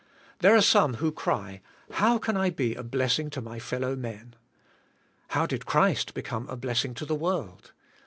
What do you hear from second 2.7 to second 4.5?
a blessing" to my fellow men?